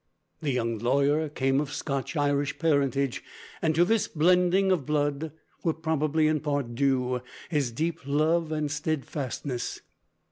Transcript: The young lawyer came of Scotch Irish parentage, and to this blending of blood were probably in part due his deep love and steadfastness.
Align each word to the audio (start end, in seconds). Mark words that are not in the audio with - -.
The 0.41 0.49
young 0.49 0.79
lawyer 0.79 1.29
came 1.29 1.61
of 1.61 1.71
Scotch 1.71 2.15
Irish 2.15 2.57
parentage, 2.57 3.23
and 3.61 3.75
to 3.75 3.85
this 3.85 4.07
blending 4.07 4.71
of 4.71 4.83
blood 4.87 5.31
were 5.63 5.75
probably 5.75 6.25
in 6.25 6.39
part 6.39 6.73
due 6.73 7.21
his 7.49 7.71
deep 7.71 7.99
love 8.07 8.51
and 8.51 8.71
steadfastness. 8.71 9.81